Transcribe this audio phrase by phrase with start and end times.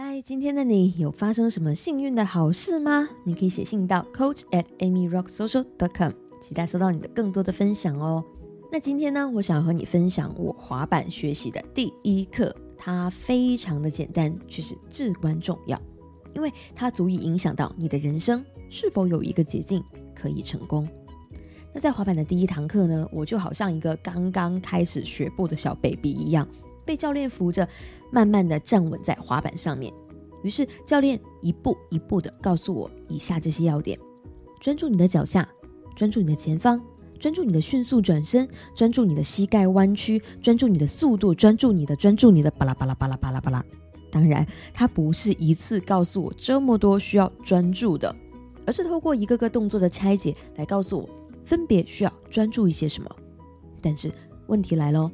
[0.00, 3.08] 嗨，今天的你有发生什么幸运的好事吗？
[3.24, 8.24] 你可以写信到 coach at amyrocksocial dot com，期待收到你的更多的分享哦。
[8.70, 15.76] 那今天呢，我想和你分享我滑板学习的第一课，它非常的简单，却是至关重要，
[16.32, 19.82] 因为它足以影响到你的人生是否有一个捷径
[20.14, 20.88] 可以成功。
[21.74, 26.46] 那在滑板的第一堂课呢，我就好像一个刚刚开始学步的小 baby 一样，
[26.88, 27.68] 被教练扶着，
[28.10, 29.92] 慢慢的站稳在滑板上面。
[30.42, 33.98] 于是教练一步一步的告诉我以下这些要点：
[34.58, 35.46] 专注你的脚下，
[35.94, 36.82] 专注你的前方。
[37.18, 43.64] 专注你的迅速转身，专注你的膝盖弯曲，专注你的速度，专注你的专注你的巴拉巴拉巴拉巴拉巴拉。
[44.08, 48.14] 当然，它不是一次告诉我这么多需要专注的，
[48.64, 51.08] 而是透过一个个动作的拆解来告诉我
[51.44, 53.10] 分别需要专注一些什么。
[53.82, 54.12] 但是
[54.46, 55.10] 问题来喽，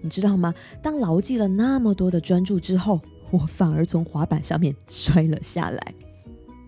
[0.00, 0.54] 你知道吗？
[0.82, 3.00] 当牢记了那么多的专注之后，
[3.30, 5.94] 我反而从滑板上面 摔了下来，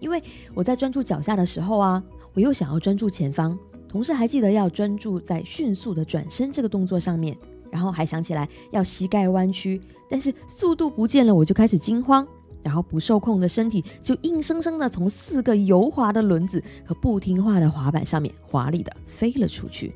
[0.00, 0.22] 因为
[0.54, 2.02] 我在专注脚下的时候啊，
[2.34, 3.58] 我又想要专注前方。
[3.88, 7.36] 同时还记得要专注在迅速的转身这个动作上面，
[7.70, 12.26] 然后还想起来要膝盖弯曲，但是速度不见了，我就开始惊慌，
[12.62, 19.92] 然后不受控的身体就硬生生的从四个油滑的轮子和不听话的滑板上面华丽的飞了出去。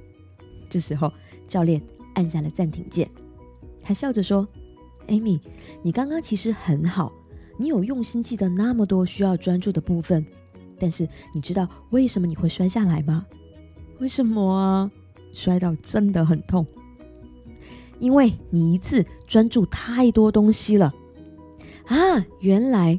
[0.68, 1.10] 这时候
[1.48, 1.80] 教练
[2.16, 3.08] 按下了暂停键，
[3.86, 4.46] 他笑着说
[5.06, 5.38] ：“Amy，
[5.80, 7.12] 你刚刚其实很好，
[7.56, 10.26] 你有用心记得那么多需要专注的部分，
[10.76, 13.24] 但是你知道为什么你会摔下来吗？”
[14.00, 14.90] 为什么啊？
[15.32, 16.66] 摔到真的很痛，
[18.00, 20.92] 因为你一次专注太多东西了
[21.86, 22.26] 啊！
[22.40, 22.98] 原来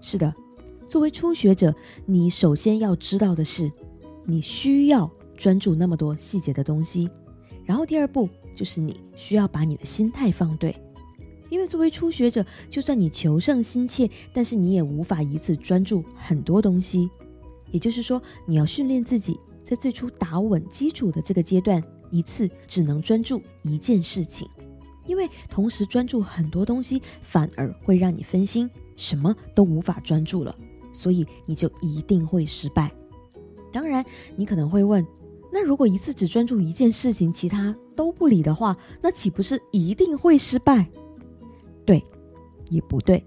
[0.00, 0.32] 是的，
[0.86, 3.72] 作为初学者，你首先要知道的是，
[4.24, 7.10] 你需要专注那么多细节的东西。
[7.64, 10.74] 然后第二步就是你需要把你的心态放对，
[11.50, 17.08] 因为作为初学者，就算你求胜心切，但是你也无法一次专注很多东西。
[17.70, 19.38] 也就是说，你要训练自己。
[19.62, 24.48] 在最初打稳基础的这个阶段，一次只能专注一件事情，
[25.06, 30.54] 因为同时专注很多东西反而会让你分心，什么都无法专注了，
[30.92, 32.92] 所以你就一定会失败。
[33.72, 34.06] 当然，
[34.36, 35.04] 你可能会问，
[35.58, 40.86] 那如果一次只专注一件事情，其他都不理的话，那岂不是一定会失败？
[41.86, 42.04] 对，
[42.68, 43.24] 也不对。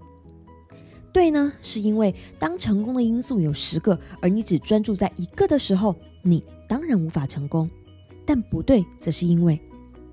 [1.12, 7.68] 对呢，是因为当成功的因素有十个，而你只专注在一个的时候，你当然无法成功。
[8.24, 9.60] 但不对，则是因为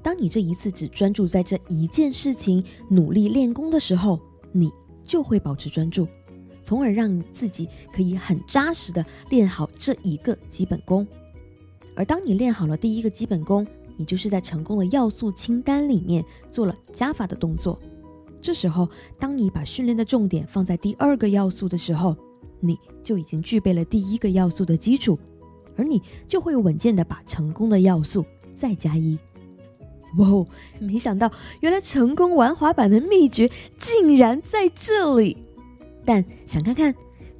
[0.01, 4.19] 当你这一次只专注在这一件事情，努力练功的时候，
[4.51, 4.71] 你
[5.03, 6.07] 就会保持专注，
[6.63, 11.05] 从而让你自己可以很扎实的练好这一个基本功。
[11.97, 13.65] 而当你练好了第一个基本功，
[13.97, 17.77] 你就是在成功的要素清单里面做了加法的动作。
[18.39, 18.87] 这时候，
[19.17, 22.15] 当你把训练的重点放在第二个要素的时候，
[22.59, 25.17] 你就已经具备了第一个要素的基础，
[25.75, 29.17] 而你就会稳健的把成功的要素再加一。
[30.17, 30.47] 哇哦！
[30.79, 31.31] 没想到，
[31.61, 35.35] 原来成功玩滑板的秘诀竟然在这里。
[36.05, 36.93] 但想看看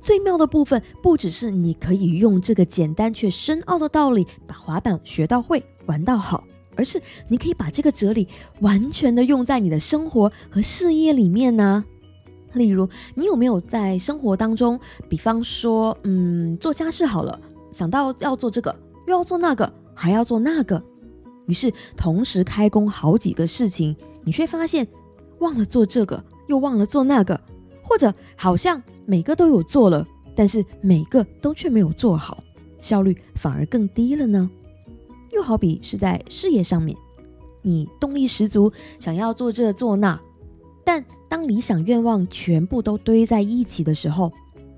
[0.07, 6.45] 最妙的部分，不只是你可以用这个简单却深奥的道理把滑板学到会、玩到好。
[6.77, 8.25] 而是你可以把这个哲理
[8.61, 11.83] 完全的用在你的生活和事业里面呢。
[12.53, 14.79] 例如，你有没有在生活当中，
[15.09, 17.37] 比方说，嗯，做家事好了，
[17.73, 18.73] 想到要做这个，
[19.07, 20.81] 又要做那个，还要做那个，
[21.47, 23.93] 于是同时开工好几个事情，
[24.23, 24.87] 你却发现
[25.39, 27.37] 忘了做这个，又忘了做那个，
[27.83, 32.43] 或者好像每个都有做了，但是每个都却没有做好，
[32.81, 34.49] 效率反而更低了呢？
[35.31, 36.95] 又好比是在事业上面，
[37.61, 38.69] 你动力十足，
[38.99, 40.19] 想要做这做那，
[40.83, 44.31] 但当理想愿望全部都堆在一起的时候，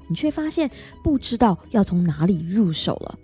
[0.07, 0.69] 你却发现
[1.03, 3.17] 不知道要从哪里入手了。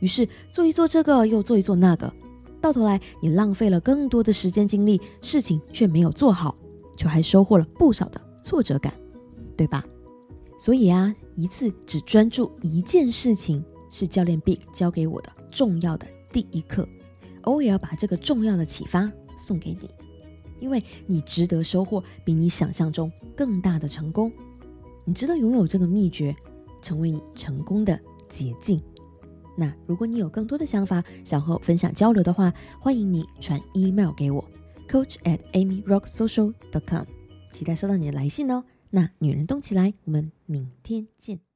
[0.00, 2.12] 于是做一做这个，又做一做那个，
[2.60, 6.56] 到头来你浪费了更多的时间精力，事情却没有做好，
[6.96, 8.92] 却还收获了不少的挫折感，
[9.56, 9.84] 对吧？
[10.60, 16.06] 所以啊，一次只专注一件事情，是教练 Big 教给我的重要的。
[16.30, 16.86] 第一课，
[17.44, 19.88] 我也要把这个重要的启发送给你，
[20.60, 24.30] 因为你值得收获比你想象中更大的成功，
[25.06, 26.36] 你值得拥有这个秘诀，
[26.82, 27.98] 成为你成功的
[28.28, 28.82] 捷径。
[29.56, 34.44] 那如果你有更多的想法想和我分享交流的话，欢迎你传 email 给我
[34.86, 37.04] ，coach at amyrocksocial.com，
[37.50, 38.62] 期待收到你的来信哦。
[38.90, 41.49] 那女人动起来，我们明天见。